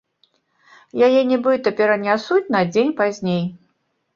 Яе 1.09 1.19
нібыта 1.31 1.73
перанясуць 1.81 2.43
на 2.57 2.61
дзень 2.73 2.91
пазней. 3.03 3.43